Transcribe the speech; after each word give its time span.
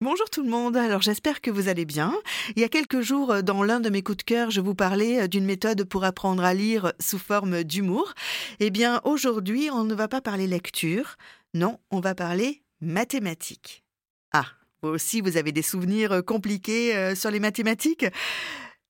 Bonjour 0.00 0.30
tout 0.30 0.44
le 0.44 0.48
monde, 0.48 0.76
alors 0.76 1.02
j'espère 1.02 1.40
que 1.40 1.50
vous 1.50 1.66
allez 1.66 1.84
bien. 1.84 2.14
Il 2.54 2.60
y 2.60 2.64
a 2.64 2.68
quelques 2.68 3.00
jours, 3.00 3.32
euh, 3.32 3.42
dans 3.42 3.64
l'un 3.64 3.80
de 3.80 3.90
mes 3.90 4.00
coups 4.00 4.18
de 4.18 4.22
cœur, 4.22 4.48
je 4.48 4.60
vous 4.60 4.76
parlais 4.76 5.22
euh, 5.22 5.26
d'une 5.26 5.44
méthode 5.44 5.82
pour 5.82 6.04
apprendre 6.04 6.44
à 6.44 6.54
lire 6.54 6.92
sous 7.00 7.18
forme 7.18 7.64
d'humour. 7.64 8.14
Eh 8.60 8.70
bien, 8.70 9.00
aujourd'hui, 9.02 9.70
on 9.72 9.82
ne 9.82 9.96
va 9.96 10.06
pas 10.06 10.20
parler 10.20 10.46
lecture, 10.46 11.16
non, 11.52 11.80
on 11.90 11.98
va 11.98 12.14
parler 12.14 12.62
mathématiques. 12.80 13.82
Ah, 14.30 14.46
vous 14.82 14.90
aussi, 14.90 15.20
vous 15.20 15.36
avez 15.36 15.50
des 15.50 15.62
souvenirs 15.62 16.12
euh, 16.12 16.22
compliqués 16.22 17.16
sur 17.16 17.32
les 17.32 17.40
mathématiques? 17.40 18.06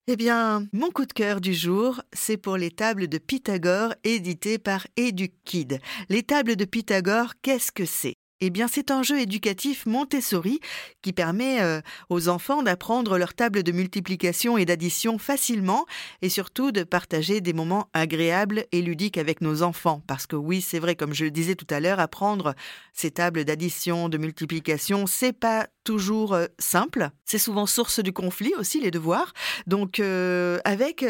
Eh 0.09 0.17
bien, 0.17 0.67
mon 0.75 0.91
coup 0.91 1.07
de 1.07 1.15
cœur 1.15 1.41
du 1.41 1.55
jour, 1.55 2.03
c'est 2.13 2.37
pour 2.37 2.59
les 2.59 2.71
tables 2.71 3.09
de 3.09 3.17
Pythagore 3.17 3.95
éditées 4.05 4.59
par 4.59 4.87
EduKid. 4.99 5.81
Les 6.11 6.23
tables 6.23 6.57
de 6.57 6.67
Pythagore, 6.67 7.33
qu'est-ce 7.41 7.73
que 7.73 7.87
c'est? 7.87 8.15
Eh 8.41 8.51
bien, 8.51 8.69
c'est 8.69 8.91
un 8.91 9.03
jeu 9.03 9.21
éducatif 9.21 9.87
Montessori 9.87 10.61
qui 11.03 11.13
permet 11.13 11.61
euh, 11.61 11.81
aux 12.09 12.29
enfants 12.29 12.63
d'apprendre 12.63 13.19
leur 13.19 13.35
table 13.35 13.63
de 13.63 13.73
multiplication 13.73 14.57
et 14.57 14.65
d'addition 14.65 15.19
facilement 15.19 15.87
et 16.23 16.29
surtout 16.29 16.71
de 16.71 16.85
partager 16.85 17.41
des 17.41 17.53
moments 17.53 17.89
agréables 17.95 18.65
et 18.71 18.83
ludiques 18.83 19.19
avec 19.19 19.41
nos 19.41 19.63
enfants. 19.63 20.03
Parce 20.07 20.27
que 20.27 20.37
oui, 20.37 20.61
c'est 20.61 20.79
vrai, 20.79 20.95
comme 20.95 21.15
je 21.15 21.25
le 21.25 21.31
disais 21.31 21.57
tout 21.57 21.67
à 21.71 21.81
l'heure, 21.81 21.99
apprendre 21.99 22.55
ces 22.93 23.11
tables 23.11 23.45
d'addition, 23.45 24.09
de 24.09 24.19
multiplication, 24.19 25.07
c'est 25.07 25.33
pas 25.33 25.67
toujours 25.89 26.35
euh, 26.35 26.45
simple. 26.59 27.09
C'est 27.25 27.39
souvent 27.39 27.65
source 27.65 28.01
du 28.01 28.13
conflit 28.13 28.53
aussi, 28.59 28.79
les 28.79 28.91
devoirs. 28.91 29.33
Donc, 29.67 30.01
euh, 30.01 30.59
avec, 30.67 31.03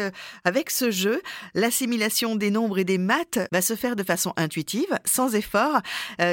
avec 0.45 0.69
ce 0.69 0.89
jeu, 0.89 1.21
l'assimilation 1.53 2.37
des 2.37 2.49
nombres 2.49 2.79
et 2.79 2.85
des 2.85 2.97
maths 2.97 3.39
va 3.51 3.61
se 3.61 3.75
faire 3.75 3.97
de 3.97 4.03
façon 4.03 4.31
intuitive, 4.37 4.97
sans 5.03 5.35
effort, 5.35 5.81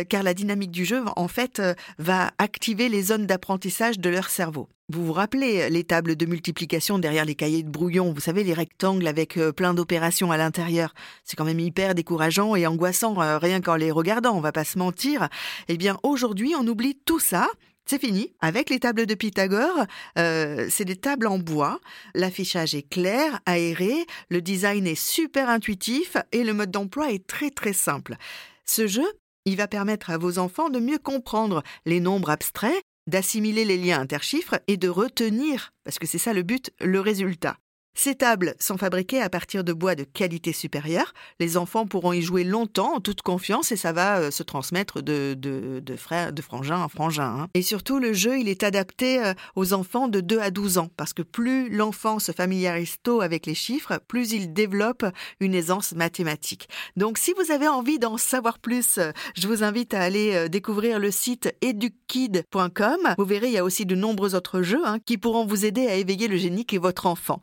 car 0.09 0.23
la 0.23 0.35
dynamique 0.35 0.71
du 0.71 0.85
jeu, 0.85 1.03
en 1.17 1.27
fait, 1.27 1.59
euh, 1.59 1.75
va 1.99 2.31
activer 2.39 2.89
les 2.89 3.03
zones 3.03 3.27
d'apprentissage 3.27 3.99
de 3.99 4.11
leur 4.11 4.29
cerveau. 4.29 4.69
Vous 4.89 5.05
vous 5.05 5.13
rappelez 5.13 5.69
les 5.69 5.83
tables 5.83 6.15
de 6.15 6.27
multiplication 6.27 7.01
derrière 7.01 7.25
les 7.25 7.35
cahiers 7.35 7.65
de 7.65 7.69
brouillon, 7.69 8.13
vous 8.13 8.21
savez, 8.21 8.45
les 8.45 8.55
rectangles 8.55 9.09
avec 9.09 9.37
euh, 9.37 9.51
plein 9.51 9.75
d'opérations 9.75 10.31
à 10.31 10.37
l'intérieur. 10.37 10.95
C'est 11.25 11.37
quand 11.37 11.45
même 11.45 11.59
hyper 11.59 11.97
décourageant 11.97 12.55
et 12.55 12.69
angoissant, 12.69 13.21
euh, 13.21 13.39
rien 13.39 13.61
qu'en 13.61 13.75
les 13.75 13.91
regardant, 13.91 14.37
on 14.37 14.41
va 14.41 14.53
pas 14.53 14.63
se 14.65 14.79
mentir. 14.79 15.29
Eh 15.67 15.77
bien, 15.77 15.99
aujourd'hui, 16.05 16.55
on 16.57 16.67
oublie 16.69 16.97
tout 17.05 17.19
ça. 17.19 17.49
C'est 17.89 18.01
fini. 18.01 18.33
Avec 18.41 18.69
les 18.69 18.81
tables 18.81 19.07
de 19.07 19.15
Pythagore, 19.15 19.87
c'est 20.17 20.85
des 20.85 20.97
tables 20.97 21.29
en 21.29 21.39
bois. 21.39 21.81
L'affichage 22.15 22.75
est 22.75 22.89
clair, 22.89 23.41
aéré, 23.47 24.07
le 24.29 24.43
design 24.43 24.87
est 24.89 25.01
super 25.01 25.49
intuitif 25.49 26.17
et 26.33 26.43
le 26.43 26.53
mode 26.53 26.73
d'emploi 26.73 27.13
est 27.13 27.27
très 27.27 27.51
très 27.51 27.73
simple. 27.73 28.17
Ce 28.65 28.89
jeu, 28.89 29.07
il 29.45 29.57
va 29.57 29.69
permettre 29.69 30.11
à 30.11 30.19
vos 30.19 30.39
enfants 30.39 30.69
de 30.69 30.81
mieux 30.81 30.99
comprendre 30.99 31.63
les 31.85 32.01
nombres 32.01 32.31
abstraits, 32.31 32.83
d'assimiler 33.07 33.65
les 33.65 33.79
liens 33.79 34.01
interchiffres 34.01 34.59
et 34.67 34.77
de 34.77 34.89
retenir, 34.89 35.73
parce 35.85 36.01
que 36.01 36.09
c'est 36.09 36.19
ça 36.19 36.33
le 36.33 36.43
but, 36.43 36.73
le 36.81 36.99
résultat. 36.99 37.57
Ces 37.99 38.15
tables 38.15 38.55
sont 38.61 38.77
fabriquées 38.77 39.23
à 39.23 39.31
partir 39.31 39.65
de 39.65 39.73
bois 39.73 39.95
de 39.95 40.05
qualité 40.05 40.53
supérieure. 40.53 41.15
Les 41.41 41.57
enfants 41.57 41.87
pourront 41.87 42.13
y 42.13 42.21
jouer 42.21 42.45
longtemps 42.45 42.97
en 42.97 43.01
toute 43.01 43.23
confiance 43.23 43.73
et 43.73 43.77
ça 43.77 43.93
va 43.93 44.19
euh, 44.19 44.31
se 44.31 44.43
transmettre 44.43 45.01
de, 45.03 45.35
de, 45.35 45.97
frangin 46.43 46.79
en 46.79 46.89
frangin. 46.91 47.25
Hein. 47.41 47.49
Et 47.55 47.63
surtout, 47.63 47.99
le 47.99 48.13
jeu, 48.13 48.39
il 48.39 48.51
est 48.51 48.63
adapté 48.65 49.25
euh, 49.25 49.33
aux 49.57 49.73
enfants 49.73 50.09
de 50.09 50.21
2 50.21 50.39
à 50.39 50.51
12 50.51 50.77
ans 50.77 50.91
parce 50.99 51.15
que 51.15 51.23
plus 51.23 51.71
l'enfant 51.71 52.19
se 52.19 52.33
familiarise 52.33 52.97
tôt 53.03 53.23
avec 53.23 53.47
les 53.47 53.55
chiffres, 53.55 53.99
plus 54.07 54.33
il 54.33 54.53
développe 54.53 55.07
une 55.41 55.55
aisance 55.55 55.93
mathématique. 55.93 56.69
Donc, 56.97 57.17
si 57.17 57.33
vous 57.33 57.51
avez 57.51 57.67
envie 57.67 57.99
d'en 57.99 58.19
savoir 58.19 58.59
plus, 58.59 58.99
euh, 58.99 59.11
je 59.35 59.49
vous 59.49 59.65
invite 59.65 59.95
à 59.95 60.03
aller 60.03 60.51
découvrir 60.51 60.99
le 60.99 61.11
site 61.11 61.55
edukid.com. 61.63 63.15
Vous 63.17 63.25
verrez, 63.25 63.47
il 63.47 63.53
y 63.55 63.59
a 63.59 63.65
aussi 63.65 63.87
de 63.87 63.95
nombreux 63.95 64.35
autres 64.35 64.61
jeux 64.61 64.85
hein, 64.85 64.99
qui 65.07 65.17
pourront 65.17 65.47
vous 65.47 65.65
aider 65.65 65.87
à 65.87 65.95
éveiller 65.95 66.29
le 66.29 66.37
génie 66.37 66.67
qu'est 66.67 66.77
votre 66.77 67.07
enfant. 67.07 67.41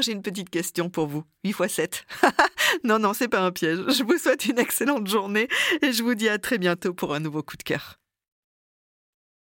J'ai 0.00 0.12
une 0.12 0.22
petite 0.22 0.50
question 0.50 0.88
pour 0.88 1.06
vous. 1.06 1.24
8 1.44 1.50
x 1.50 1.74
7. 1.74 2.06
non, 2.84 2.98
non, 2.98 3.12
c'est 3.12 3.28
pas 3.28 3.40
un 3.40 3.52
piège. 3.52 3.80
Je 3.88 4.02
vous 4.02 4.18
souhaite 4.18 4.46
une 4.46 4.58
excellente 4.58 5.06
journée 5.06 5.48
et 5.82 5.92
je 5.92 6.02
vous 6.02 6.14
dis 6.14 6.28
à 6.28 6.38
très 6.38 6.58
bientôt 6.58 6.94
pour 6.94 7.14
un 7.14 7.20
nouveau 7.20 7.42
coup 7.42 7.56
de 7.56 7.62
cœur. 7.62 8.01